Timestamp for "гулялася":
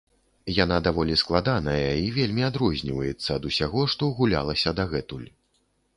4.21-4.77